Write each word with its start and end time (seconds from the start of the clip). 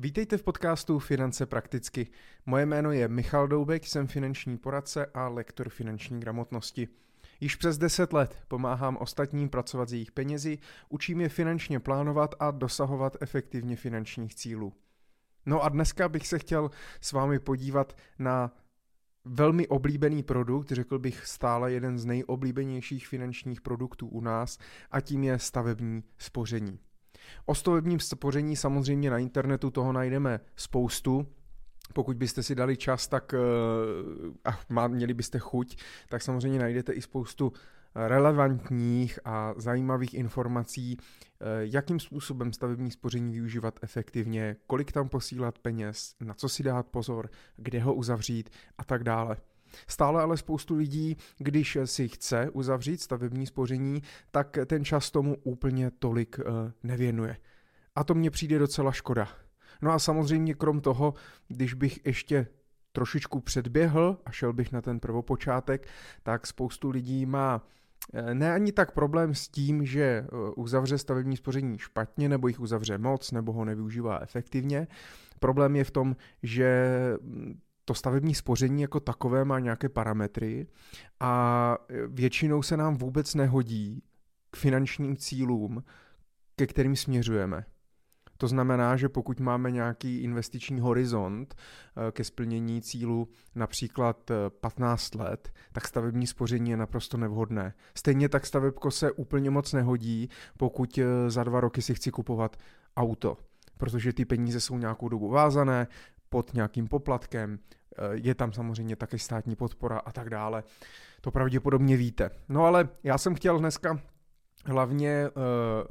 Vítejte 0.00 0.38
v 0.38 0.42
podcastu 0.42 0.98
Finance 0.98 1.46
prakticky. 1.46 2.06
Moje 2.46 2.66
jméno 2.66 2.92
je 2.92 3.08
Michal 3.08 3.48
Doubek, 3.48 3.86
jsem 3.86 4.06
finanční 4.06 4.58
poradce 4.58 5.06
a 5.06 5.28
lektor 5.28 5.68
finanční 5.68 6.20
gramotnosti. 6.20 6.88
Již 7.40 7.56
přes 7.56 7.78
10 7.78 8.12
let 8.12 8.38
pomáhám 8.48 8.96
ostatním 8.96 9.48
pracovat 9.48 9.88
s 9.88 9.92
jejich 9.92 10.12
penězi, 10.12 10.58
učím 10.88 11.20
je 11.20 11.28
finančně 11.28 11.80
plánovat 11.80 12.34
a 12.38 12.50
dosahovat 12.50 13.16
efektivně 13.20 13.76
finančních 13.76 14.34
cílů. 14.34 14.72
No 15.46 15.62
a 15.62 15.68
dneska 15.68 16.08
bych 16.08 16.26
se 16.26 16.38
chtěl 16.38 16.70
s 17.00 17.12
vámi 17.12 17.38
podívat 17.38 17.96
na 18.18 18.52
velmi 19.24 19.68
oblíbený 19.68 20.22
produkt, 20.22 20.72
řekl 20.72 20.98
bych 20.98 21.26
stále 21.26 21.72
jeden 21.72 21.98
z 21.98 22.04
nejoblíbenějších 22.04 23.08
finančních 23.08 23.60
produktů 23.60 24.08
u 24.08 24.20
nás 24.20 24.58
a 24.90 25.00
tím 25.00 25.24
je 25.24 25.38
stavební 25.38 26.04
spoření. 26.18 26.78
O 27.46 27.54
stavebním 27.54 28.00
spoření 28.00 28.56
samozřejmě 28.56 29.10
na 29.10 29.18
internetu 29.18 29.70
toho 29.70 29.92
najdeme 29.92 30.40
spoustu, 30.56 31.26
pokud 31.92 32.16
byste 32.16 32.42
si 32.42 32.54
dali 32.54 32.76
čas 32.76 33.08
tak, 33.08 33.34
eh, 33.34 34.50
a 34.74 34.88
měli 34.88 35.14
byste 35.14 35.38
chuť, 35.38 35.76
tak 36.08 36.22
samozřejmě 36.22 36.58
najdete 36.58 36.92
i 36.92 37.02
spoustu 37.02 37.52
relevantních 37.94 39.18
a 39.24 39.54
zajímavých 39.56 40.14
informací, 40.14 40.96
eh, 41.00 41.44
jakým 41.60 42.00
způsobem 42.00 42.52
stavební 42.52 42.90
spoření 42.90 43.32
využívat 43.32 43.78
efektivně, 43.82 44.56
kolik 44.66 44.92
tam 44.92 45.08
posílat 45.08 45.58
peněz, 45.58 46.14
na 46.20 46.34
co 46.34 46.48
si 46.48 46.62
dát 46.62 46.86
pozor, 46.86 47.30
kde 47.56 47.80
ho 47.80 47.94
uzavřít 47.94 48.50
a 48.78 48.84
tak 48.84 49.04
dále. 49.04 49.36
Stále 49.86 50.22
ale 50.22 50.36
spoustu 50.36 50.74
lidí, 50.74 51.16
když 51.38 51.78
si 51.84 52.08
chce 52.08 52.50
uzavřít 52.50 53.00
stavební 53.00 53.46
spoření, 53.46 54.02
tak 54.30 54.58
ten 54.66 54.84
čas 54.84 55.10
tomu 55.10 55.36
úplně 55.42 55.90
tolik 55.90 56.36
eh, 56.40 56.72
nevěnuje. 56.82 57.36
A 57.94 58.04
to 58.04 58.14
mně 58.14 58.30
přijde 58.30 58.58
docela 58.58 58.92
škoda. 58.92 59.28
No 59.82 59.92
a 59.92 59.98
samozřejmě 59.98 60.54
krom 60.54 60.80
toho, 60.80 61.14
když 61.48 61.74
bych 61.74 62.06
ještě 62.06 62.46
trošičku 62.92 63.40
předběhl 63.40 64.18
a 64.24 64.30
šel 64.30 64.52
bych 64.52 64.72
na 64.72 64.80
ten 64.80 65.00
prvopočátek, 65.00 65.88
tak 66.22 66.46
spoustu 66.46 66.90
lidí 66.90 67.26
má 67.26 67.66
eh, 68.14 68.34
ne 68.34 68.52
ani 68.52 68.72
tak 68.72 68.92
problém 68.92 69.34
s 69.34 69.48
tím, 69.48 69.86
že 69.86 70.02
eh, 70.02 70.26
uzavře 70.56 70.98
stavební 70.98 71.36
spoření 71.36 71.78
špatně, 71.78 72.28
nebo 72.28 72.48
jich 72.48 72.60
uzavře 72.60 72.98
moc, 72.98 73.32
nebo 73.32 73.52
ho 73.52 73.64
nevyužívá 73.64 74.18
efektivně. 74.22 74.86
Problém 75.40 75.76
je 75.76 75.84
v 75.84 75.90
tom, 75.90 76.16
že 76.42 76.92
hm, 77.22 77.58
to 77.88 77.94
stavební 77.94 78.34
spoření 78.34 78.82
jako 78.82 79.00
takové 79.00 79.44
má 79.44 79.58
nějaké 79.58 79.88
parametry 79.88 80.66
a 81.20 81.76
většinou 82.08 82.62
se 82.62 82.76
nám 82.76 82.96
vůbec 82.96 83.34
nehodí 83.34 84.02
k 84.50 84.56
finančním 84.56 85.16
cílům, 85.16 85.84
ke 86.56 86.66
kterým 86.66 86.96
směřujeme. 86.96 87.64
To 88.36 88.48
znamená, 88.48 88.96
že 88.96 89.08
pokud 89.08 89.40
máme 89.40 89.70
nějaký 89.70 90.18
investiční 90.18 90.80
horizont 90.80 91.54
eh, 91.54 92.12
ke 92.12 92.24
splnění 92.24 92.82
cílu 92.82 93.28
například 93.54 94.30
15 94.60 95.14
eh, 95.14 95.22
let, 95.22 95.52
tak 95.72 95.88
stavební 95.88 96.26
spoření 96.26 96.70
je 96.70 96.76
naprosto 96.76 97.16
nevhodné. 97.16 97.74
Stejně 97.94 98.28
tak 98.28 98.46
stavebko 98.46 98.90
se 98.90 99.12
úplně 99.12 99.50
moc 99.50 99.72
nehodí, 99.72 100.28
pokud 100.58 100.98
eh, 100.98 101.30
za 101.30 101.44
dva 101.44 101.60
roky 101.60 101.82
si 101.82 101.94
chci 101.94 102.10
kupovat 102.10 102.56
auto, 102.96 103.36
protože 103.78 104.12
ty 104.12 104.24
peníze 104.24 104.60
jsou 104.60 104.78
nějakou 104.78 105.08
dobu 105.08 105.28
vázané 105.28 105.86
pod 106.28 106.54
nějakým 106.54 106.88
poplatkem, 106.88 107.58
je 108.12 108.34
tam 108.34 108.52
samozřejmě 108.52 108.96
také 108.96 109.18
státní 109.18 109.56
podpora 109.56 109.98
a 109.98 110.12
tak 110.12 110.30
dále. 110.30 110.64
To 111.20 111.30
pravděpodobně 111.30 111.96
víte. 111.96 112.30
No 112.48 112.64
ale 112.64 112.88
já 113.04 113.18
jsem 113.18 113.34
chtěl 113.34 113.58
dneska 113.58 114.00
hlavně 114.64 115.28
uh, 115.28 115.42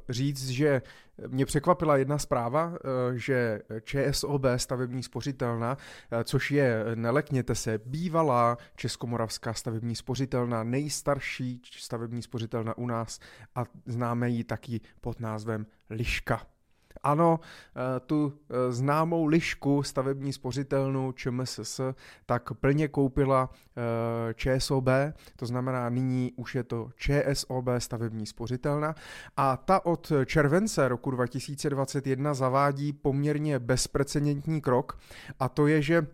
říct, 0.09 0.49
že 0.49 0.81
mě 1.27 1.45
překvapila 1.45 1.97
jedna 1.97 2.17
zpráva, 2.17 2.67
uh, 2.67 2.75
že 3.13 3.61
ČSOB 3.83 4.45
stavební 4.57 5.03
spořitelna, 5.03 5.77
což 6.23 6.51
je, 6.51 6.85
nelekněte 6.95 7.55
se, 7.55 7.79
bývalá 7.85 8.57
Českomoravská 8.75 9.53
stavební 9.53 9.95
spořitelna, 9.95 10.63
nejstarší 10.63 11.61
stavební 11.77 12.21
spořitelna 12.21 12.77
u 12.77 12.87
nás 12.87 13.19
a 13.55 13.63
známe 13.85 14.29
ji 14.29 14.43
taky 14.43 14.81
pod 15.01 15.19
názvem 15.19 15.65
Liška. 15.89 16.56
Ano, 17.03 17.39
eh, 17.39 17.99
tu 17.99 18.33
eh, 18.49 18.71
známou 18.71 19.25
lišku 19.25 19.83
stavební 19.83 20.33
spořitelnu 20.33 21.11
ČMSS 21.11 21.81
tak 22.25 22.53
plně 22.53 22.87
koupila 22.87 23.49
eh, 23.49 24.33
ČSOB, 24.33 24.87
to 25.35 25.45
znamená 25.45 25.89
nyní 25.89 26.33
už 26.35 26.55
je 26.55 26.63
to 26.63 26.89
ČSOB 26.95 27.65
stavební 27.77 28.25
spořitelna 28.25 28.95
a 29.37 29.57
ta 29.57 29.85
od 29.85 30.11
července 30.25 30.87
roku 30.87 31.11
2021 31.11 32.33
zavádí 32.33 32.93
poměrně 32.93 33.59
bezprecedentní 33.59 34.61
krok 34.61 34.99
a 35.39 35.49
to 35.49 35.67
je, 35.67 35.81
že 35.81 36.07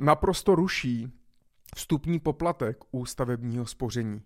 naprosto 0.00 0.54
ruší 0.54 1.12
vstupní 1.76 2.18
poplatek 2.18 2.78
u 2.90 3.06
stavebního 3.06 3.66
spoření. 3.66 4.22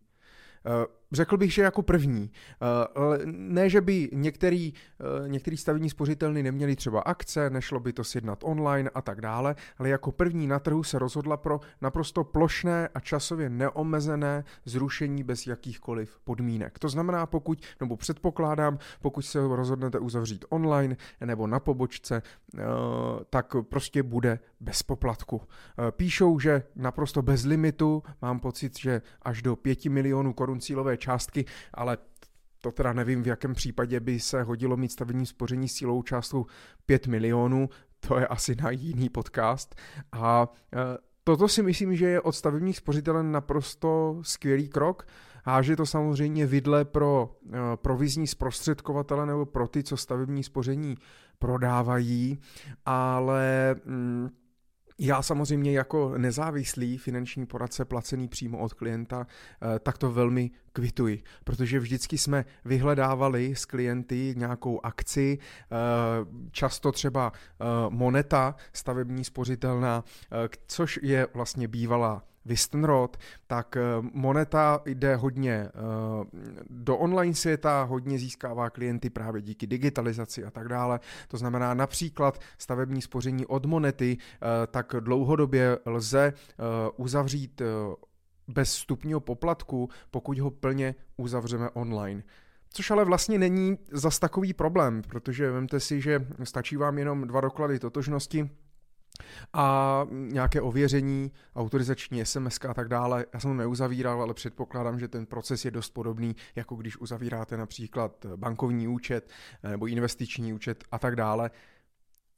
Eh, 1.15 1.17
řekl 1.17 1.37
bych, 1.37 1.53
že 1.53 1.63
jako 1.63 1.83
první. 1.83 2.31
Eh, 2.63 3.19
ne, 3.27 3.71
že 3.71 3.81
by 3.81 4.11
některý, 4.13 4.73
eh, 5.01 5.29
některý 5.29 5.57
stavební 5.57 5.91
spořitelny 5.91 6.43
neměli 6.43 6.77
třeba 6.77 7.01
akce, 7.01 7.51
nešlo 7.51 7.81
by 7.81 7.93
to 7.93 8.05
sjednat 8.05 8.39
online 8.45 8.91
a 8.95 9.03
tak 9.03 9.21
dále, 9.21 9.55
ale 9.79 9.89
jako 9.89 10.13
první 10.13 10.47
na 10.47 10.59
trhu 10.59 10.83
se 10.83 10.99
rozhodla 10.99 11.37
pro 11.37 11.61
naprosto 11.81 12.25
plošné 12.25 12.89
a 12.95 13.01
časově 13.01 13.51
neomezené 13.51 14.45
zrušení 14.65 15.23
bez 15.23 15.47
jakýchkoliv 15.47 16.19
podmínek. 16.25 16.79
To 16.79 16.89
znamená, 16.89 17.27
pokud, 17.27 17.59
nebo 17.81 17.97
předpokládám, 17.97 18.79
pokud 19.03 19.23
se 19.23 19.39
rozhodnete 19.41 19.99
uzavřít 19.99 20.45
online 20.49 20.97
nebo 21.21 21.47
na 21.47 21.61
pobočce, 21.61 22.23
tak 23.31 23.57
prostě 23.69 24.03
bude 24.03 24.39
bez 24.61 24.83
poplatku. 24.83 25.41
Píšou, 25.91 26.39
že 26.39 26.63
naprosto 26.77 27.23
bez 27.23 27.45
limitu, 27.45 28.03
mám 28.23 28.41
pocit, 28.41 28.79
že 28.79 29.03
až 29.23 29.43
do 29.43 29.57
5 29.57 29.85
milionů 29.89 30.33
korun 30.33 30.61
cílové 30.61 30.97
částky, 31.05 31.45
ale 31.75 31.99
to 32.61 32.73
teda 32.73 32.93
nevím, 32.93 33.23
v 33.23 33.27
jakém 33.27 33.55
případě 33.55 34.01
by 34.01 34.21
se 34.21 34.43
hodilo 34.43 34.77
mít 34.77 34.93
stavební 34.93 35.27
spoření 35.27 35.69
s 35.69 35.75
cílovou 35.75 36.03
částkou 36.03 36.47
5 36.87 37.07
milionů, 37.07 37.69
to 38.01 38.19
je 38.19 38.27
asi 38.27 38.57
na 38.63 38.71
jiný 38.71 39.09
podcast. 39.09 39.75
A 40.13 40.49
e, 40.73 40.79
toto 41.25 41.49
si 41.49 41.63
myslím, 41.63 41.97
že 41.97 42.07
je 42.07 42.21
od 42.21 42.33
stavebních 42.33 42.77
spořitelen 42.77 43.33
naprosto 43.33 44.19
skvělý 44.23 44.69
krok. 44.69 45.07
Háže 45.45 45.77
to 45.77 45.87
samozřejmě 45.87 46.47
vidle 46.47 46.85
pro 46.85 47.37
e, 47.53 47.77
provizní 47.77 48.27
zprostředkovatele 48.27 49.27
nebo 49.27 49.47
pro 49.47 49.69
ty, 49.69 49.83
co 49.83 49.97
stavební 49.97 50.43
spoření 50.43 50.97
prodávají, 51.39 52.39
ale 52.87 53.75
mm, 53.85 54.29
já 54.99 55.23
samozřejmě 55.23 55.73
jako 55.73 56.19
nezávislý 56.19 56.99
finanční 56.99 57.47
poradce 57.47 57.85
placený 57.85 58.29
přímo 58.29 58.59
od 58.59 58.75
klienta, 58.75 59.27
eh, 59.27 59.79
tak 59.79 59.99
to 59.99 60.13
velmi 60.13 60.51
kvituji, 60.73 61.23
protože 61.45 61.79
vždycky 61.79 62.19
jsme 62.19 62.45
vyhledávali 62.65 63.55
s 63.57 63.65
klienty 63.65 64.35
nějakou 64.37 64.81
akci, 64.87 65.39
eh, 65.39 65.77
často 66.51 66.93
třeba 66.93 67.33
eh, 67.35 67.65
moneta 67.89 68.55
stavební 68.73 69.25
spořitelná, 69.25 70.05
což 70.67 70.99
je 71.03 71.27
vlastně 71.35 71.69
bývalá 71.69 72.23
Wistenrod, 72.45 73.17
tak 73.47 73.77
eh, 73.77 73.81
Moneta 74.13 74.81
jde 74.87 75.17
hodně 75.17 75.53
eh, 75.53 75.71
do 76.71 76.97
online 76.97 77.35
světa, 77.35 77.83
hodně 77.83 78.19
získává 78.19 78.71
klienty 78.71 79.11
právě 79.11 79.43
díky 79.43 79.67
digitalizaci 79.67 80.45
a 80.45 80.51
tak 80.51 80.69
dále. 80.69 81.01
To 81.29 81.37
znamená 81.37 81.75
například 81.75 82.41
stavební 82.59 83.03
spoření 83.03 83.47
od 83.47 83.67
Monety, 83.67 84.17
eh, 84.21 84.67
tak 84.67 84.95
dlouhodobě 85.01 85.79
lze 85.87 86.33
uzavřít 86.97 87.63
bez 88.49 88.73
stupního 88.73 89.21
poplatku, 89.21 89.89
pokud 90.11 90.39
ho 90.39 90.51
plně 90.51 90.95
uzavřeme 91.17 91.71
online. 91.71 92.23
Což 92.71 92.91
ale 92.91 93.05
vlastně 93.05 93.39
není 93.39 93.79
zas 93.93 94.19
takový 94.19 94.53
problém, 94.53 95.03
protože 95.09 95.51
vemte 95.51 95.81
si, 95.81 96.01
že 96.01 96.27
stačí 96.45 96.77
vám 96.77 96.99
jenom 96.99 97.27
dva 97.27 97.41
doklady 97.41 97.79
totožnosti, 97.79 98.51
a 99.53 100.07
nějaké 100.11 100.61
ověření, 100.61 101.33
autorizační 101.57 102.25
SMS 102.25 102.59
a 102.69 102.75
tak 102.75 102.89
dále. 102.89 103.27
Já 103.35 103.41
jsem 103.41 103.51
to 103.51 103.55
neuzavíral, 103.55 104.23
ale 104.23 104.35
předpokládám, 104.35 104.99
že 104.99 105.09
ten 105.09 105.27
proces 105.27 105.65
je 105.65 105.71
dost 105.71 105.91
podobný, 105.91 106.37
jako 106.57 106.77
když 106.77 106.97
uzavíráte 106.97 107.57
například 107.57 108.27
bankovní 108.37 108.89
účet 108.89 109.31
nebo 109.71 109.87
investiční 109.87 110.53
účet 110.53 110.85
a 110.93 110.99
tak 110.99 111.17
dále. 111.17 111.51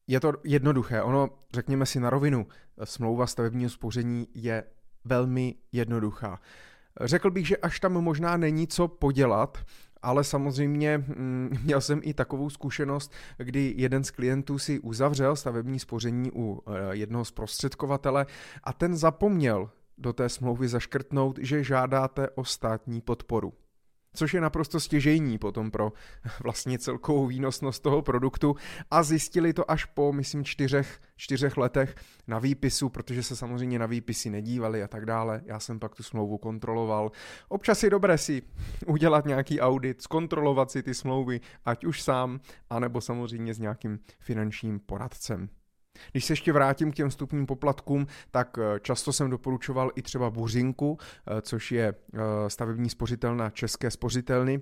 Je 0.07 0.21
to 0.21 0.33
jednoduché. 0.45 1.03
Ono, 1.03 1.29
řekněme 1.53 1.87
si 1.87 2.01
na 2.01 2.11
rovinu, 2.11 2.47
smlouva 2.85 3.27
stavebního 3.27 3.71
spoření 3.71 4.29
je 4.35 4.65
velmi 5.05 5.55
jednoduchá. 5.73 6.41
Řekl 7.01 7.31
bych, 7.31 7.47
že 7.47 7.57
až 7.57 7.81
tam 7.81 7.93
možná 7.93 8.37
není 8.37 8.67
co 8.67 8.89
podělat, 8.89 9.59
ale 10.03 10.25
samozřejmě 10.25 10.99
mm, 10.99 11.51
měl 11.65 11.81
jsem 11.81 12.01
i 12.03 12.15
takovou 12.15 12.51
zkušenost, 12.51 13.13
kdy 13.39 13.75
jeden 13.77 14.05
z 14.05 14.11
klientů 14.11 14.59
si 14.59 14.81
uzavřel 14.81 15.37
stavební 15.37 15.79
spoření 15.79 16.31
u 16.35 16.63
eh, 16.67 16.97
jednoho 16.97 17.25
zprostředkovatele 17.25 18.27
a 18.65 18.73
ten 18.73 18.97
zapomněl 18.97 19.71
do 19.99 20.13
té 20.13 20.29
smlouvy 20.29 20.69
zaškrtnout, 20.69 21.39
že 21.43 21.65
žádáte 21.65 22.31
o 22.31 22.45
státní 22.45 23.01
podporu. 23.01 23.53
Což 24.17 24.35
je 24.35 24.41
naprosto 24.41 24.81
stěžejní 24.81 25.39
potom 25.39 25.71
pro 25.71 25.93
vlastně 26.43 26.79
celkovou 26.79 27.27
výnosnost 27.27 27.83
toho 27.83 28.03
produktu 28.03 28.57
a 28.91 29.03
zjistili 29.03 29.53
to 29.53 29.71
až 29.71 29.85
po, 29.85 30.13
myslím, 30.13 30.45
čtyřech, 30.45 31.01
čtyřech 31.17 31.57
letech 31.57 31.95
na 32.27 32.39
výpisu, 32.39 32.89
protože 32.89 33.23
se 33.23 33.37
samozřejmě 33.37 33.79
na 33.79 33.87
výpisy 33.87 34.31
nedívali 34.31 34.83
a 34.83 34.89
tak 34.89 35.07
dále. 35.07 35.43
Já 35.45 35.61
jsem 35.61 35.79
pak 35.79 35.95
tu 35.95 36.03
smlouvu 36.03 36.39
kontroloval. 36.39 37.13
Občas 37.49 37.83
je 37.83 37.91
dobré 37.91 38.19
si 38.19 38.43
udělat 38.87 39.27
nějaký 39.27 39.61
audit, 39.61 40.03
zkontrolovat 40.03 40.71
si 40.71 40.83
ty 40.83 40.95
smlouvy, 40.95 41.41
ať 41.65 41.85
už 41.85 42.03
sám, 42.03 42.41
anebo 42.71 43.01
samozřejmě 43.01 43.55
s 43.55 43.59
nějakým 43.59 43.99
finančním 44.19 44.81
poradcem. 44.81 45.49
Když 46.13 46.25
se 46.25 46.33
ještě 46.33 46.53
vrátím 46.53 46.93
k 46.93 46.95
těm 46.95 47.09
vstupním 47.09 47.47
poplatkům, 47.47 48.07
tak 48.31 48.59
eh, 48.59 48.81
často 48.81 49.13
jsem 49.13 49.31
doporučoval 49.31 49.91
i 49.95 50.03
třeba 50.03 50.31
Buřinku, 50.31 50.99
eh, 51.27 51.43
což 51.43 51.73
je 51.73 51.95
eh, 52.15 52.19
stavební 52.49 52.91
spořitelna 52.91 53.51
České 53.51 53.91
spořitelny, 53.91 54.61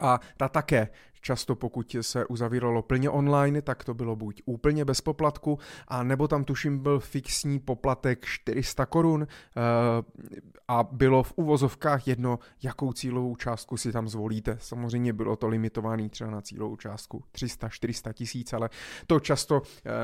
a 0.00 0.20
ta 0.36 0.48
také 0.48 0.88
často 1.20 1.54
pokud 1.54 1.96
se 2.00 2.26
uzavíralo 2.26 2.82
plně 2.82 3.10
online, 3.10 3.62
tak 3.62 3.84
to 3.84 3.94
bylo 3.94 4.16
buď 4.16 4.42
úplně 4.44 4.84
bez 4.84 5.00
poplatku, 5.00 5.58
a 5.88 6.02
nebo 6.02 6.28
tam 6.28 6.44
tuším 6.44 6.78
byl 6.78 7.00
fixní 7.00 7.58
poplatek 7.58 8.24
400 8.24 8.86
korun 8.86 9.26
a 10.68 10.82
bylo 10.92 11.22
v 11.22 11.32
uvozovkách 11.36 12.08
jedno, 12.08 12.38
jakou 12.62 12.92
cílovou 12.92 13.36
částku 13.36 13.76
si 13.76 13.92
tam 13.92 14.08
zvolíte. 14.08 14.56
Samozřejmě 14.60 15.12
bylo 15.12 15.36
to 15.36 15.48
limitované 15.48 16.08
třeba 16.08 16.30
na 16.30 16.40
cílovou 16.40 16.76
částku 16.76 17.24
300-400 17.34 18.12
tisíc, 18.12 18.52
ale 18.52 18.70
to 19.06 19.20
často 19.20 19.62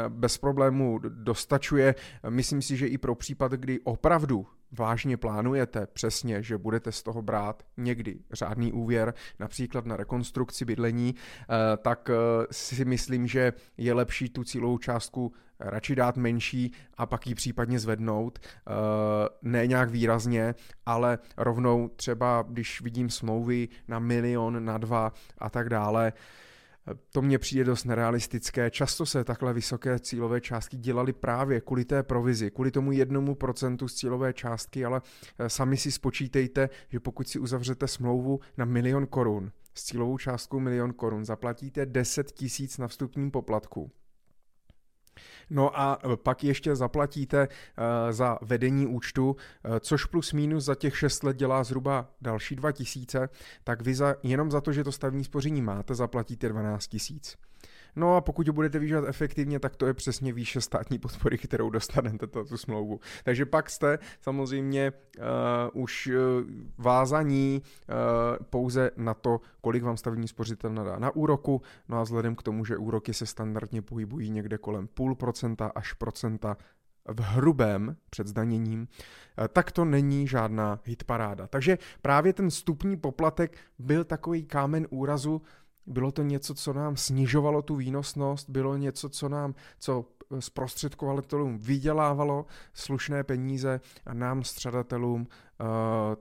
bez 0.09 0.39
problému 0.39 0.99
dostačuje. 1.09 1.95
Myslím 2.29 2.63
si, 2.63 2.77
že 2.77 2.87
i 2.87 2.99
pro 2.99 3.15
případ, 3.15 3.53
kdy 3.53 3.81
opravdu 3.81 4.47
vážně 4.79 5.17
plánujete 5.17 5.87
přesně, 5.87 6.43
že 6.43 6.59
budete 6.59 6.93
z 6.93 7.03
toho 7.03 7.23
brát 7.23 7.63
někdy 7.77 8.19
řádný 8.33 8.73
úvěr, 8.73 9.15
například 9.39 9.87
na 9.87 9.97
rekonstrukci 9.97 10.65
bydlení, 10.65 11.15
eh, 11.15 11.77
tak 11.77 12.11
eh, 12.11 12.47
si 12.51 12.85
myslím, 12.85 13.27
že 13.27 13.53
je 13.77 13.95
lepší 13.95 14.29
tu 14.29 14.45
cílovou 14.45 14.79
částku 14.79 15.33
radši 15.61 15.95
dát 15.95 16.17
menší 16.17 16.73
a 16.97 17.07
pak 17.07 17.27
ji 17.27 17.35
případně 17.35 17.79
zvednout. 17.79 18.39
Eh, 18.43 18.73
ne 19.43 19.67
nějak 19.67 19.91
výrazně, 19.91 20.55
ale 20.87 21.19
rovnou 21.37 21.89
třeba, 21.89 22.45
když 22.49 22.81
vidím 22.81 23.11
smlouvy 23.11 23.69
na 23.89 23.99
milion, 23.99 24.65
na 24.65 24.79
dva 24.79 25.13
a 25.39 25.51
tak 25.51 25.69
dále, 25.69 26.13
to 27.13 27.23
mně 27.23 27.39
přijde 27.39 27.65
dost 27.65 27.85
nerealistické. 27.85 28.71
Často 28.71 29.07
se 29.07 29.25
takhle 29.25 29.53
vysoké 29.53 29.99
cílové 29.99 30.41
částky 30.41 30.77
dělaly 30.77 31.13
právě 31.13 31.61
kvůli 31.61 31.85
té 31.85 32.03
provizi, 32.03 32.51
kvůli 32.51 32.71
tomu 32.71 32.93
jednomu 32.93 33.35
procentu 33.35 33.89
z 33.89 33.95
cílové 33.95 34.33
částky, 34.33 34.85
ale 34.85 35.03
eh, 35.39 35.49
sami 35.49 35.77
si 35.77 35.93
spočítejte, 35.93 36.69
že 36.89 37.01
pokud 37.01 37.29
si 37.29 37.39
uzavřete 37.39 37.89
smlouvu 37.89 38.41
na 38.57 38.65
milion 38.65 39.07
korun 39.07 39.53
s 39.75 39.85
cílovou 39.85 40.19
částkou 40.19 40.61
milion 40.61 40.93
korun, 40.93 41.25
zaplatíte 41.25 41.87
10 41.87 42.33
tisíc 42.33 42.79
na 42.79 42.89
vstupním 42.89 43.31
poplatku 43.31 43.91
No 45.51 45.81
a 45.81 45.99
e, 46.13 46.17
pak 46.17 46.45
ještě 46.45 46.77
zaplatíte 46.77 47.49
uh, 47.49 47.85
za 48.11 48.39
vedení 48.43 48.87
účtu, 48.87 49.31
uh, 49.31 49.77
což 49.81 50.05
plus 50.05 50.33
minus 50.33 50.65
za 50.65 50.75
těch 50.75 50.99
6 50.99 51.23
let 51.23 51.37
dělá 51.37 51.65
zhruba 51.65 52.11
další 52.21 52.57
2000, 52.57 53.29
tak 53.65 53.83
vy 53.83 53.95
za, 53.95 54.15
jenom 54.23 54.51
za 54.51 54.61
to, 54.61 54.73
že 54.73 54.85
to 54.85 54.93
stavní 54.93 55.25
spoření 55.25 55.63
máte, 55.63 55.95
zaplatíte 55.95 56.49
12 56.49 56.87
tisíc. 56.87 57.37
No 57.97 58.17
a 58.17 58.21
pokud 58.21 58.47
ho 58.49 58.53
budete 58.53 58.79
využívat 58.79 59.05
efektivně, 59.09 59.61
tak 59.61 59.77
to 59.77 59.87
je 59.87 59.95
přesně 59.95 60.33
výše 60.33 60.61
státní 60.61 60.99
podpory, 60.99 61.39
kterou 61.39 61.71
dostanete 61.71 62.27
to, 62.27 62.45
tu 62.45 62.57
smlouvu. 62.57 63.01
Takže 63.25 63.47
pak 63.47 63.71
jste 63.71 63.99
samozřejmě 64.21 64.93
uh, 65.73 65.83
už 65.83 66.07
uh, 66.07 66.15
vázaní 66.79 67.63
uh, 67.63 68.47
pouze 68.51 68.91
na 68.97 69.15
to, 69.15 69.41
kolik 69.61 69.83
vám 69.83 69.97
stavební 69.97 70.29
spořitel 70.29 70.73
nadá 70.73 70.99
na 70.99 71.17
úroku, 71.17 71.63
no 71.89 71.99
a 71.99 72.03
vzhledem 72.03 72.37
k 72.37 72.43
tomu, 72.43 72.65
že 72.65 72.77
úroky 72.77 73.15
se 73.15 73.27
standardně 73.27 73.83
pohybují 73.83 74.31
někde 74.31 74.59
kolem 74.59 74.87
půl 74.87 75.15
procenta 75.15 75.73
až 75.75 75.93
procenta 75.93 76.57
v 77.07 77.21
hrubém 77.21 77.97
před 78.11 78.27
zdaněním, 78.27 78.89
tak 79.53 79.73
to 79.73 79.85
není 79.85 80.29
žádná 80.29 80.81
hitparáda. 80.85 81.47
Takže 81.47 81.79
právě 82.03 82.33
ten 82.33 82.51
stupní 82.51 82.97
poplatek 82.97 83.59
byl 83.79 84.05
takový 84.05 84.45
kámen 84.45 84.87
úrazu 84.91 85.43
bylo 85.87 86.13
to 86.13 86.23
něco, 86.23 86.55
co 86.55 86.73
nám 86.73 86.97
snižovalo 86.97 87.63
tu 87.63 87.77
výnosnost, 87.77 88.51
bylo 88.51 88.77
něco, 88.77 89.09
co 89.09 89.29
nám, 89.29 89.55
co 89.79 90.05
zprostředkovatelům 90.41 91.59
vydělávalo 91.59 92.47
slušné 92.73 93.25
peníze 93.25 93.81
a 94.07 94.15
nám 94.15 94.45
střadatelům 94.45 95.21
uh, 95.21 95.67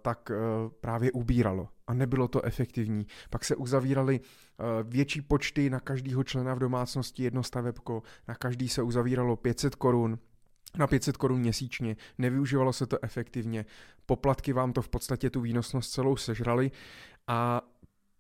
tak 0.02 0.30
uh, 0.30 0.36
právě 0.82 1.12
ubíralo. 1.12 1.70
A 1.88 1.94
nebylo 1.94 2.28
to 2.28 2.46
efektivní. 2.46 3.08
Pak 3.30 3.46
se 3.46 3.56
uzavíraly 3.56 4.20
uh, 4.20 4.66
větší 4.84 5.22
počty 5.22 5.70
na 5.70 5.80
každého 5.80 6.24
člena 6.24 6.54
v 6.54 6.60
domácnosti, 6.60 7.24
jedno 7.24 7.44
stavebko, 7.44 8.04
na 8.28 8.36
každý 8.36 8.70
se 8.70 8.82
uzavíralo 8.82 9.36
500 9.36 9.76
korun, 9.76 10.20
na 10.78 10.88
500 10.88 11.18
korun 11.18 11.40
měsíčně, 11.40 11.96
nevyužívalo 12.18 12.74
se 12.74 12.86
to 12.86 12.98
efektivně, 13.02 13.66
poplatky 14.06 14.54
vám 14.54 14.74
to 14.74 14.82
v 14.82 14.90
podstatě 14.90 15.30
tu 15.30 15.42
výnosnost 15.42 15.92
celou 15.92 16.16
sežrali 16.16 16.72
a 17.28 17.62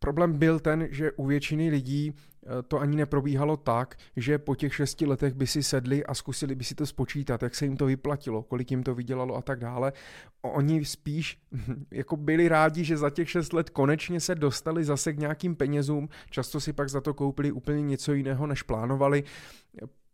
Problém 0.03 0.37
byl 0.37 0.59
ten, 0.59 0.87
že 0.91 1.11
u 1.11 1.25
většiny 1.25 1.69
lidí 1.69 2.13
eh, 2.13 2.47
to 2.67 2.79
ani 2.79 2.95
neprobíhalo 2.97 3.57
tak, 3.57 3.95
že 4.15 4.37
po 4.37 4.55
těch 4.55 4.75
šesti 4.75 5.05
letech 5.05 5.33
by 5.33 5.47
si 5.47 5.63
sedli 5.63 6.05
a 6.05 6.13
zkusili 6.13 6.55
by 6.55 6.63
si 6.63 6.75
to 6.75 6.85
spočítat, 6.85 7.43
jak 7.43 7.55
se 7.55 7.65
jim 7.65 7.77
to 7.77 7.85
vyplatilo, 7.85 8.43
kolik 8.43 8.71
jim 8.71 8.83
to 8.83 8.95
vydělalo 8.95 9.35
a 9.35 9.41
tak 9.41 9.59
dále. 9.59 9.93
Oni 10.41 10.85
spíš 10.85 11.39
jako 11.91 12.17
byli 12.17 12.47
rádi, 12.47 12.83
že 12.83 12.97
za 12.97 13.09
těch 13.09 13.29
šest 13.29 13.53
let 13.53 13.69
konečně 13.69 14.19
se 14.19 14.35
dostali 14.35 14.83
zase 14.83 15.13
k 15.13 15.19
nějakým 15.19 15.55
penězům, 15.55 16.09
často 16.29 16.59
si 16.59 16.73
pak 16.73 16.89
za 16.89 17.01
to 17.01 17.13
koupili 17.13 17.51
úplně 17.51 17.81
něco 17.81 18.13
jiného, 18.13 18.47
než 18.47 18.61
plánovali, 18.61 19.23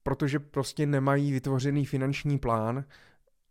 protože 0.03 0.39
prostě 0.39 0.85
nemají 0.85 1.31
vytvořený 1.31 1.85
finanční 1.85 2.39
plán 2.39 2.85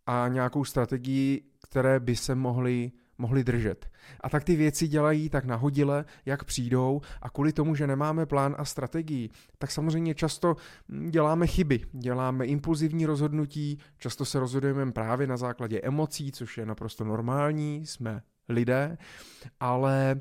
a 0.07 0.29
nějakou 0.29 0.65
strategii, 0.65 1.43
které 1.69 2.01
by 2.01 2.17
se 2.17 2.35
mohly 2.35 2.93
mohli 3.19 3.45
držet. 3.45 3.91
A 4.21 4.29
tak 4.29 4.45
ty 4.45 4.57
věci 4.57 4.89
dělají 4.89 5.29
tak 5.31 5.45
nahodile, 5.45 6.05
jak 6.27 6.45
přijdou 6.45 7.01
a 7.23 7.31
kvůli 7.31 7.53
tomu, 7.53 7.75
že 7.75 7.87
nemáme 7.87 8.27
plán 8.27 8.55
a 8.59 8.65
strategii, 8.65 9.31
tak 9.59 9.71
samozřejmě 9.71 10.15
často 10.15 10.57
hm, 10.89 11.11
děláme 11.11 11.47
chyby, 11.47 11.81
děláme 11.93 12.47
impulzivní 12.47 13.07
rozhodnutí, 13.07 13.79
často 13.99 14.25
se 14.25 14.41
rozhodujeme 14.41 14.93
právě 14.93 15.27
na 15.27 15.37
základě 15.37 15.81
emocí, 15.81 16.33
což 16.33 16.59
je 16.59 16.67
naprosto 16.67 17.05
normální, 17.05 17.87
jsme 17.87 18.23
lidé, 18.49 18.99
ale 19.61 20.21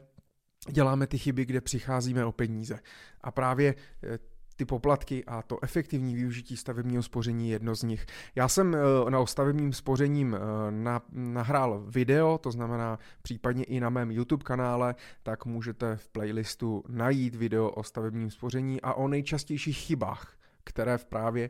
děláme 0.71 1.07
ty 1.07 1.17
chyby, 1.17 1.45
kde 1.45 1.61
přicházíme 1.61 2.25
o 2.25 2.31
peníze. 2.31 2.79
A 3.21 3.31
právě 3.31 3.75
eh, 4.03 4.19
ty 4.57 4.65
poplatky 4.65 5.25
a 5.25 5.41
to 5.41 5.63
efektivní 5.63 6.15
využití 6.15 6.57
stavebního 6.57 7.03
spoření 7.03 7.49
je 7.49 7.55
jedno 7.55 7.75
z 7.75 7.83
nich. 7.83 8.05
Já 8.35 8.47
jsem 8.47 8.75
eh, 8.75 9.11
na 9.11 9.25
stavebním 9.25 9.73
spořením 9.73 10.35
eh, 10.35 10.71
na, 10.71 11.01
nahrál 11.11 11.83
video, 11.87 12.37
to 12.37 12.51
znamená 12.51 12.99
případně 13.21 13.63
i 13.63 13.79
na 13.79 13.89
mém 13.89 14.11
YouTube 14.11 14.43
kanále, 14.43 14.95
tak 15.23 15.45
můžete 15.45 15.95
v 15.95 16.07
playlistu 16.07 16.83
najít 16.87 17.35
video 17.35 17.69
o 17.69 17.83
stavebním 17.83 18.31
spoření 18.31 18.81
a 18.81 18.93
o 18.93 19.07
nejčastějších 19.07 19.77
chybách, 19.77 20.37
které 20.63 20.97
v 20.97 21.05
právě 21.05 21.49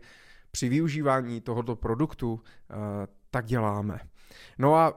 při 0.52 0.70
využívání 0.70 1.42
tohoto 1.42 1.76
produktu 1.76 2.42
eh, 2.44 3.08
tak 3.32 3.46
děláme. 3.46 4.00
No 4.58 4.76
a 4.76 4.94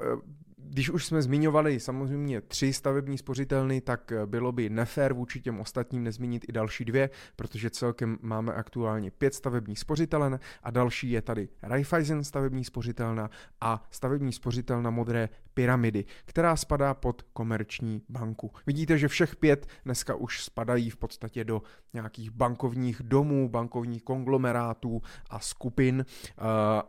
když 0.71 0.91
už 0.91 1.07
jsme 1.07 1.23
zmiňovali 1.23 1.81
samozřejmě 1.81 2.41
tři 2.41 2.73
stavební 2.73 3.19
spořitelny, 3.19 3.81
tak 3.81 4.13
eh, 4.13 4.27
bylo 4.27 4.53
by 4.53 4.71
nefér 4.71 5.13
vůči 5.13 5.41
těm 5.41 5.61
ostatním 5.61 6.05
nezmínit 6.05 6.45
i 6.49 6.53
další 6.53 6.85
dvě, 6.85 7.11
protože 7.37 7.71
celkem 7.71 8.19
máme 8.23 8.53
aktuálně 8.53 9.11
pět 9.11 9.35
stavebních 9.35 9.79
spořitelen 9.79 10.41
a 10.63 10.71
další 10.71 11.11
je 11.11 11.23
tady 11.23 11.49
Raiffeisen 11.63 12.25
stavební 12.25 12.65
spořitelna 12.65 13.31
a 13.61 13.83
stavební 13.91 14.33
spořitelna 14.33 14.91
modré 14.91 15.29
pyramidy, 15.55 16.05
která 16.25 16.57
spadá 16.57 16.95
pod 16.95 17.23
komerční 17.23 18.03
banku. 18.09 18.53
Vidíte, 18.67 18.99
že 18.99 19.09
všech 19.09 19.37
pět 19.37 19.67
dneska 19.85 20.15
už 20.15 20.45
spadají 20.45 20.91
v 20.91 20.97
podstatě 20.97 21.45
do 21.45 21.63
nějakých 21.93 22.31
bankovních 22.31 23.03
domů, 23.05 23.49
bankovních 23.49 24.03
konglomerátů 24.03 25.03
a 25.31 25.41
skupin 25.41 26.05
eh, 26.09 26.43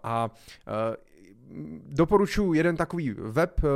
a 0.03 0.29
eh, 0.67 1.10
doporučuji 1.85 2.53
jeden 2.53 2.77
takový 2.77 3.11
web, 3.11 3.61
eh, 3.63 3.67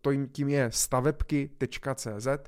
to 0.00 0.10
tím 0.32 0.48
je 0.48 0.70
stavebky.cz 0.72 2.26
eh, 2.26 2.38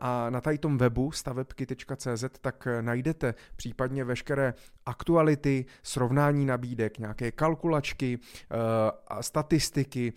a 0.00 0.30
na 0.30 0.40
tady 0.40 0.58
tom 0.58 0.78
webu 0.78 1.12
stavebky.cz 1.12 2.24
tak 2.40 2.68
najdete 2.80 3.34
případně 3.56 4.04
veškeré 4.04 4.54
aktuality, 4.86 5.64
srovnání 5.82 6.46
nabídek, 6.46 6.98
nějaké 6.98 7.32
kalkulačky, 7.32 8.18
eh, 8.18 8.56
statistiky, 9.20 10.12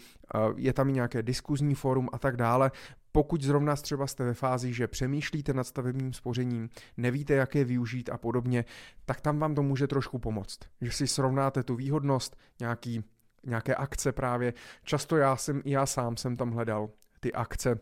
je 0.55 0.73
tam 0.73 0.89
i 0.89 0.93
nějaké 0.93 1.23
diskuzní 1.23 1.75
fórum 1.75 2.09
a 2.13 2.17
tak 2.17 2.37
dále. 2.37 2.71
Pokud 3.11 3.41
zrovna 3.41 3.75
třeba 3.75 4.07
jste 4.07 4.23
ve 4.23 4.33
fázi, 4.33 4.73
že 4.73 4.87
přemýšlíte 4.87 5.53
nad 5.53 5.63
stavebním 5.63 6.13
spořením, 6.13 6.69
nevíte, 6.97 7.33
jak 7.33 7.55
je 7.55 7.65
využít 7.65 8.09
a 8.09 8.17
podobně, 8.17 8.65
tak 9.05 9.21
tam 9.21 9.39
vám 9.39 9.55
to 9.55 9.63
může 9.63 9.87
trošku 9.87 10.19
pomoct. 10.19 10.59
Že 10.81 10.91
si 10.91 11.07
srovnáte 11.07 11.63
tu 11.63 11.75
výhodnost, 11.75 12.37
nějaký 12.59 13.03
nějaké 13.45 13.75
akce 13.75 14.11
právě. 14.11 14.53
Často 14.83 15.17
já 15.17 15.35
jsem, 15.35 15.61
já 15.65 15.85
sám 15.85 16.17
jsem 16.17 16.37
tam 16.37 16.51
hledal 16.51 16.89
ty 17.19 17.33
akce 17.33 17.79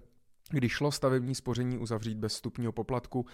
kdy 0.50 0.70
šlo 0.70 0.92
stavební 0.92 1.36
spoření 1.36 1.78
uzavřít 1.78 2.18
bez 2.18 2.34
vstupního 2.34 2.72
poplatku. 2.72 3.26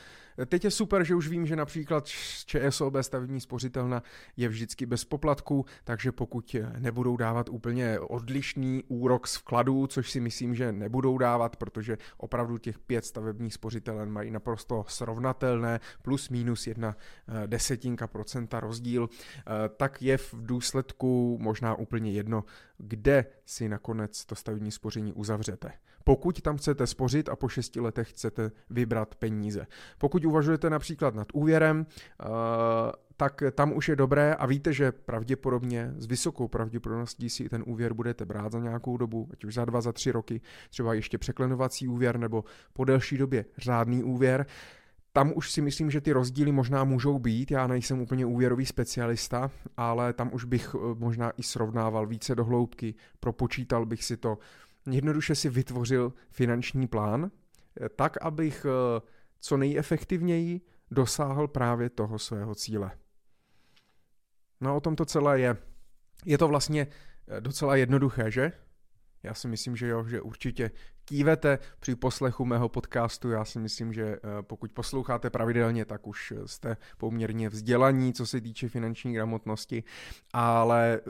Teď 0.46 0.64
je 0.64 0.72
super, 0.72 1.04
že 1.04 1.16
už 1.16 1.28
vím, 1.28 1.46
že 1.46 1.56
například 1.56 2.08
ČSOB 2.46 2.94
stavební 3.02 3.42
spořitelna 3.42 4.04
je 4.38 4.50
vždycky 4.50 4.86
bez 4.86 5.06
poplatku, 5.06 5.66
takže 5.84 6.12
pokud 6.12 6.56
nebudou 6.78 7.18
dávat 7.18 7.50
úplně 7.50 8.00
odlišný 8.00 8.84
úrok 8.88 9.28
z 9.28 9.36
vkladů, 9.36 9.88
což 9.88 10.12
si 10.12 10.20
myslím, 10.20 10.56
že 10.56 10.72
nebudou 10.72 11.18
dávat, 11.18 11.56
protože 11.56 11.98
opravdu 12.18 12.58
těch 12.58 12.80
pět 12.80 13.06
stavebních 13.06 13.54
spořitelen 13.54 14.12
mají 14.12 14.32
naprosto 14.32 14.86
srovnatelné, 14.88 15.80
plus 16.02 16.30
minus 16.30 16.68
jedna 16.68 16.96
eh, 17.28 17.48
desetinka 17.48 18.08
procenta 18.08 18.60
rozdíl, 18.60 19.10
eh, 19.10 19.70
tak 19.78 20.02
je 20.02 20.18
v 20.18 20.34
důsledku 20.34 21.38
možná 21.42 21.76
úplně 21.76 22.12
jedno, 22.12 22.44
kde 22.78 23.26
si 23.46 23.70
nakonec 23.70 24.26
to 24.26 24.36
stavební 24.36 24.72
spoření 24.72 25.14
uzavřete 25.14 25.72
pokud 26.04 26.42
tam 26.42 26.58
chcete 26.58 26.88
spořit 26.88 27.30
a 27.30 27.36
po 27.36 27.48
šesti 27.48 27.80
letech 27.80 28.10
chcete 28.10 28.52
vybrat 28.70 29.16
peníze. 29.16 29.68
Pokud 29.98 30.26
uvažujete 30.26 30.70
například 30.70 31.16
nad 31.16 31.28
úvěrem, 31.34 31.86
eh, 32.22 32.26
tak 33.18 33.44
tam 33.52 33.74
už 33.74 33.90
je 33.90 33.96
dobré 33.96 34.36
a 34.36 34.46
víte, 34.46 34.74
že 34.74 34.92
pravděpodobně 34.92 35.94
s 35.98 36.06
vysokou 36.06 36.48
pravděpodobností 36.48 37.30
si 37.30 37.50
ten 37.50 37.64
úvěr 37.68 37.94
budete 37.94 38.26
brát 38.26 38.52
za 38.52 38.60
nějakou 38.60 38.98
dobu, 38.98 39.30
ať 39.34 39.44
už 39.44 39.54
za 39.54 39.66
dva, 39.66 39.82
za 39.82 39.92
tři 39.92 40.12
roky, 40.12 40.42
třeba 40.70 40.94
ještě 40.94 41.18
překlenovací 41.18 41.88
úvěr 41.88 42.18
nebo 42.18 42.44
po 42.74 42.86
delší 42.86 43.18
době 43.18 43.46
řádný 43.58 44.04
úvěr, 44.04 44.46
tam 45.14 45.32
už 45.36 45.52
si 45.52 45.62
myslím, 45.62 45.92
že 45.92 46.02
ty 46.02 46.12
rozdíly 46.12 46.52
možná 46.52 46.84
můžou 46.84 47.20
být. 47.20 47.52
Já 47.52 47.68
nejsem 47.68 48.02
úplně 48.02 48.26
úvěrový 48.26 48.66
specialista, 48.66 49.52
ale 49.78 50.14
tam 50.14 50.30
už 50.34 50.44
bych 50.44 50.76
eh, 50.76 50.80
možná 50.98 51.32
i 51.38 51.44
srovnával 51.44 52.08
více 52.08 52.36
do 52.36 52.46
hloubky, 52.46 52.96
propočítal 53.20 53.86
bych 53.86 54.04
si 54.04 54.18
to, 54.18 54.38
jednoduše 54.94 55.36
si 55.36 55.50
vytvořil 55.50 56.14
finanční 56.30 56.88
plán, 56.88 57.32
eh, 57.82 57.90
tak, 57.90 58.18
abych 58.22 58.66
eh, 58.66 59.02
co 59.40 59.58
nejefektivněji 59.58 60.62
dosáhl 60.92 61.48
právě 61.48 61.90
toho 61.90 62.20
svého 62.20 62.56
cíle. 62.56 62.92
No 64.62 64.76
o 64.76 64.80
tom 64.80 64.96
to 64.96 65.06
celé 65.06 65.40
je. 65.40 65.58
Je 66.26 66.38
to 66.38 66.48
vlastně 66.48 66.88
eh, 67.28 67.42
docela 67.42 67.76
jednoduché, 67.76 68.32
že? 68.32 68.52
Já 69.24 69.34
si 69.34 69.48
myslím, 69.48 69.76
že 69.76 69.88
jo, 69.88 70.08
že 70.08 70.22
určitě 70.22 70.72
kývete 71.06 71.60
při 71.80 71.96
poslechu 71.96 72.46
mého 72.46 72.70
podcastu. 72.70 73.30
Já 73.30 73.46
si 73.46 73.60
myslím, 73.60 73.94
že 73.94 74.18
pokud 74.42 74.72
posloucháte 74.72 75.30
pravidelně, 75.30 75.86
tak 75.86 76.08
už 76.08 76.34
jste 76.46 76.78
poměrně 76.98 77.50
vzdělaní, 77.50 78.14
co 78.14 78.26
se 78.26 78.42
týče 78.42 78.70
finanční 78.70 79.14
gramotnosti, 79.14 79.84
ale 80.34 81.02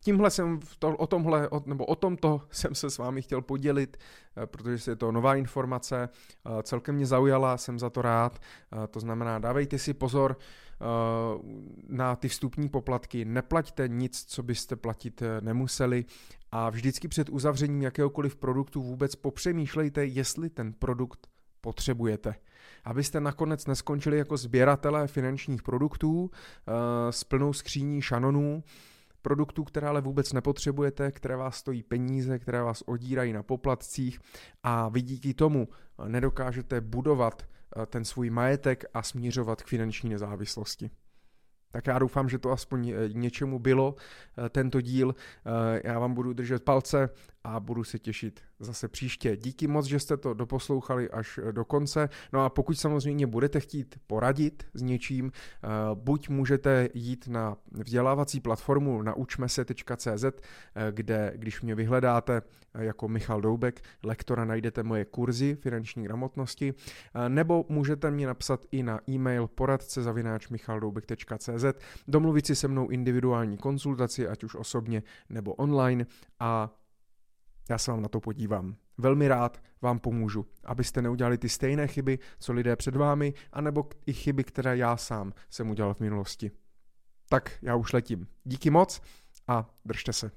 tímhle 0.00 0.30
jsem 0.30 0.60
to, 0.78 0.96
o 0.96 1.06
tomhle, 1.06 1.48
o, 1.48 1.62
nebo 1.66 1.84
o 1.84 1.94
tomto 1.94 2.42
jsem 2.50 2.74
se 2.74 2.90
s 2.90 2.98
vámi 2.98 3.22
chtěl 3.22 3.42
podělit, 3.42 3.96
eh, 4.36 4.46
protože 4.46 4.90
je 4.90 4.96
to 4.96 5.12
nová 5.12 5.34
informace, 5.34 6.08
eh, 6.08 6.62
celkem 6.62 6.94
mě 6.94 7.06
zaujala, 7.06 7.56
jsem 7.56 7.78
za 7.78 7.90
to 7.90 8.02
rád, 8.02 8.38
eh, 8.72 8.86
to 8.86 9.00
znamená 9.00 9.38
dávejte 9.38 9.78
si 9.78 9.94
pozor 9.94 10.36
na 11.88 12.16
ty 12.16 12.28
vstupní 12.28 12.68
poplatky, 12.68 13.24
neplaťte 13.24 13.88
nic, 13.88 14.24
co 14.24 14.42
byste 14.42 14.76
platit 14.76 15.22
nemuseli 15.40 16.04
a 16.52 16.70
vždycky 16.70 17.08
před 17.08 17.28
uzavřením 17.28 17.82
jakéhokoliv 17.82 18.36
produktu 18.36 18.82
vůbec 18.82 19.14
popřemýšlejte, 19.14 20.06
jestli 20.06 20.50
ten 20.50 20.72
produkt 20.72 21.26
potřebujete. 21.60 22.34
Abyste 22.84 23.20
nakonec 23.20 23.66
neskončili 23.66 24.18
jako 24.18 24.36
sběratelé 24.36 25.06
finančních 25.06 25.62
produktů 25.62 26.30
s 27.10 27.24
plnou 27.24 27.52
skříní 27.52 28.02
šanonů, 28.02 28.62
produktů, 29.22 29.64
které 29.64 29.88
ale 29.88 30.00
vůbec 30.00 30.32
nepotřebujete, 30.32 31.12
které 31.12 31.36
vás 31.36 31.56
stojí 31.56 31.82
peníze, 31.82 32.38
které 32.38 32.62
vás 32.62 32.82
odírají 32.82 33.32
na 33.32 33.42
poplatcích 33.42 34.20
a 34.62 34.88
vy 34.88 35.02
díky 35.02 35.34
tomu 35.34 35.68
nedokážete 36.06 36.80
budovat 36.80 37.42
eh, 37.42 37.86
ten 37.86 38.04
svůj 38.04 38.30
majetek 38.30 38.84
a 38.94 39.02
směřovat 39.02 39.62
k 39.62 39.66
finanční 39.66 40.10
nezávislosti. 40.10 40.90
Tak 41.70 41.86
já 41.86 41.98
doufám, 41.98 42.28
že 42.28 42.38
to 42.38 42.50
aspoň 42.50 42.88
eh, 42.88 42.94
něčemu 43.12 43.58
bylo, 43.58 43.94
eh, 43.96 44.48
tento 44.48 44.80
díl. 44.80 45.14
Já 45.84 45.98
vám 45.98 46.14
budu 46.14 46.32
držet 46.32 46.64
palce 46.64 47.10
a 47.44 47.60
budu 47.60 47.84
se 47.84 47.98
těšit 47.98 48.40
zase 48.60 48.88
příště. 48.88 49.36
Díky 49.36 49.66
moc, 49.66 49.86
že 49.86 50.00
jste 50.00 50.16
to 50.16 50.34
doposlouchali 50.34 51.10
až 51.10 51.40
do 51.52 51.64
konce. 51.64 52.08
No 52.32 52.44
a 52.44 52.48
pokud 52.48 52.80
samozřejmě 52.80 53.26
budete 53.26 53.60
chtít 53.60 54.00
poradit 54.06 54.66
s 54.74 54.82
něčím, 54.82 55.32
eh, 55.32 55.68
buď 55.94 56.28
můžete 56.28 56.88
jít 56.94 57.28
na 57.28 57.56
vzdělávací 57.70 58.40
platformu 58.40 59.02
naučmese.cz, 59.02 60.24
eh, 60.24 60.32
kde 60.92 61.32
když 61.36 61.62
mě 61.62 61.74
vyhledáte 61.74 62.42
eh, 62.74 62.84
jako 62.84 63.08
Michal 63.08 63.40
Doubek, 63.40 63.80
lektora, 64.02 64.44
najdete 64.44 64.82
moje 64.82 65.04
kurzy 65.04 65.56
finanční 65.60 66.04
gramotnosti, 66.04 66.74
nebo 67.28 67.64
můžete 67.68 68.10
mě 68.10 68.26
napsat 68.26 68.66
i 68.70 68.82
na 68.82 69.00
e-mail 69.08 69.46
poradce 69.46 70.02
domluvit 72.08 72.46
si 72.46 72.56
se 72.56 72.68
mnou 72.68 72.88
individuální 72.88 73.56
konzultaci, 73.56 74.28
ať 74.28 74.44
už 74.44 74.54
osobně 74.54 75.02
nebo 75.28 75.54
online 75.54 76.06
a 76.40 76.77
já 77.68 77.78
se 77.78 77.90
vám 77.90 78.02
na 78.02 78.08
to 78.08 78.20
podívám. 78.20 78.76
Velmi 78.98 79.28
rád 79.28 79.62
vám 79.82 79.98
pomůžu, 79.98 80.46
abyste 80.64 81.02
neudělali 81.02 81.38
ty 81.38 81.48
stejné 81.48 81.86
chyby, 81.86 82.18
co 82.38 82.52
lidé 82.52 82.76
před 82.76 82.96
vámi, 82.96 83.34
anebo 83.52 83.88
i 84.06 84.12
chyby, 84.12 84.44
které 84.44 84.76
já 84.76 84.96
sám 84.96 85.32
jsem 85.50 85.70
udělal 85.70 85.94
v 85.94 86.00
minulosti. 86.00 86.50
Tak 87.28 87.58
já 87.62 87.76
už 87.76 87.92
letím. 87.92 88.26
Díky 88.44 88.70
moc 88.70 89.00
a 89.48 89.70
držte 89.84 90.12
se. 90.12 90.30